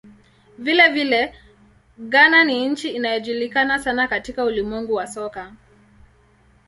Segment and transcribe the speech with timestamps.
[0.57, 1.33] Vilevile,
[1.99, 5.53] Ghana ni nchi inayojulikana sana katika ulimwengu wa soka.